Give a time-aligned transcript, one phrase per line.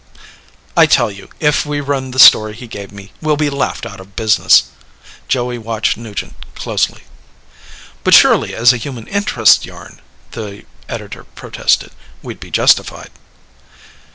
[0.75, 3.99] "I tell you, if we run the story he gave me, we'll be laughed out
[3.99, 4.63] of business."
[5.27, 7.03] Joey watched Nugent closely.
[8.03, 10.01] "But surely as a human interest yarn,"
[10.31, 11.91] the editor protested,
[12.23, 13.11] "we'd be justified."